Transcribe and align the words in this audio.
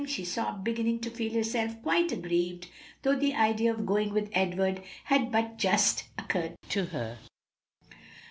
she 0.07 0.25
sobbed, 0.25 0.63
beginning 0.63 0.99
to 0.99 1.11
feel 1.11 1.31
herself 1.31 1.79
quite 1.83 2.11
aggrieved, 2.11 2.65
though 3.03 3.15
the 3.15 3.35
idea 3.35 3.71
of 3.71 3.85
going 3.85 4.11
with 4.11 4.31
Edward 4.33 4.81
had 5.03 5.31
but 5.31 5.57
just 5.59 6.05
occurred 6.17 6.55
to 6.69 6.85
her. 6.85 7.19